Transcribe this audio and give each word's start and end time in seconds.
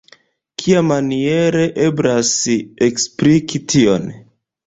Kiamaniere 0.61 1.67
eblas 1.89 2.31
ekspliki 2.87 3.63
tion? 3.75 4.09